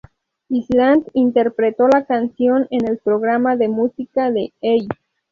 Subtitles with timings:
[0.49, 4.87] Island interpretó la canción en el programa de música de "Hey!